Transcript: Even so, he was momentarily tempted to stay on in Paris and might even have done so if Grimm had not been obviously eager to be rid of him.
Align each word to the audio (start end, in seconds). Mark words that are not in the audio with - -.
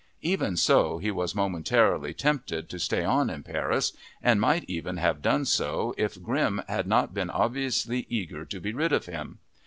Even 0.23 0.57
so, 0.57 0.97
he 0.97 1.11
was 1.11 1.35
momentarily 1.35 2.11
tempted 2.11 2.69
to 2.69 2.79
stay 2.79 3.03
on 3.03 3.29
in 3.29 3.43
Paris 3.43 3.93
and 4.23 4.41
might 4.41 4.63
even 4.67 4.97
have 4.97 5.21
done 5.21 5.45
so 5.45 5.93
if 5.95 6.23
Grimm 6.23 6.59
had 6.67 6.87
not 6.87 7.13
been 7.13 7.29
obviously 7.29 8.07
eager 8.09 8.43
to 8.43 8.59
be 8.59 8.73
rid 8.73 8.93
of 8.93 9.05
him. 9.05 9.37